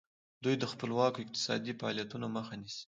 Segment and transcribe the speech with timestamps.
[0.43, 2.79] دوی د خپلواکو اقتصادي فعالیتونو مخه نیسي.